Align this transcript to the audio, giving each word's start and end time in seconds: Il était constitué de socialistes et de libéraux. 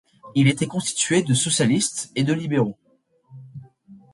Il 0.33 0.47
était 0.47 0.65
constitué 0.65 1.21
de 1.21 1.35
socialistes 1.35 2.09
et 2.15 2.23
de 2.23 2.33
libéraux. 2.33 2.75